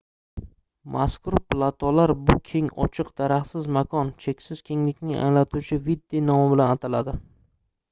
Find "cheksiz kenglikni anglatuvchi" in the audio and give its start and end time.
4.25-5.81